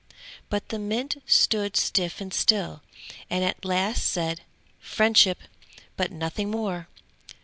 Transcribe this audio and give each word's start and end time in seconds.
But 0.49 0.69
the 0.69 0.79
mint 0.79 1.21
stood 1.27 1.77
stiff 1.77 2.19
and 2.21 2.33
still, 2.33 2.81
and 3.29 3.43
at 3.43 3.63
last 3.63 4.03
said: 4.03 4.41
"Friendship 4.79 5.37
but 5.95 6.11
nothing 6.11 6.49
more! 6.49 6.87